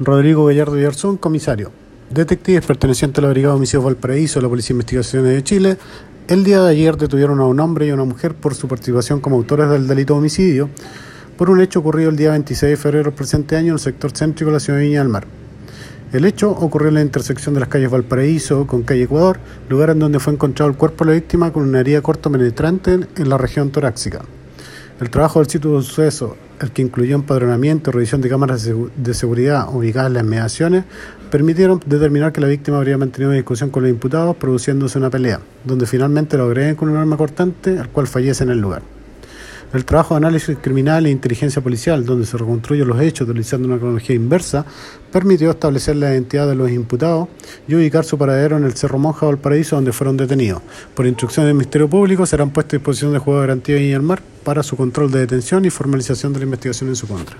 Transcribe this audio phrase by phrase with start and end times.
[0.00, 1.70] Rodrigo Gallardo Yarzón, comisario.
[2.10, 5.78] Detectives pertenecientes a la Brigada de Homicidios Valparaíso de la Policía de Investigaciones de Chile,
[6.26, 9.20] el día de ayer detuvieron a un hombre y a una mujer por su participación
[9.20, 10.68] como autores del delito de homicidio
[11.36, 14.10] por un hecho ocurrido el día 26 de febrero del presente año en el sector
[14.10, 15.26] céntrico de la ciudad de Viña del Mar.
[16.12, 20.00] El hecho ocurrió en la intersección de las calles Valparaíso con calle Ecuador, lugar en
[20.00, 23.38] donde fue encontrado el cuerpo de la víctima con una herida corto penetrante en la
[23.38, 24.22] región torácica.
[25.00, 29.14] El trabajo del sitio de suceso, el que incluyó empadronamiento y revisión de cámaras de
[29.14, 30.84] seguridad ubicadas en las mediaciones,
[31.32, 35.40] permitieron determinar que la víctima habría mantenido una discusión con los imputados, produciéndose una pelea,
[35.64, 38.82] donde finalmente lo agreden con un arma cortante, al cual fallece en el lugar.
[39.72, 43.78] El trabajo de análisis criminal e inteligencia policial, donde se reconstruyen los hechos utilizando una
[43.78, 44.64] cronología inversa,
[45.10, 47.26] permitió establecer la identidad de los imputados
[47.66, 50.62] y ubicar su paradero en el Cerro Monja Valparaíso, donde fueron detenidos.
[50.94, 54.02] Por instrucción del Ministerio Público, serán puestos a disposición de juego de garantía y el
[54.02, 57.36] mar para su control de detención y formalización de la investigación en su contra.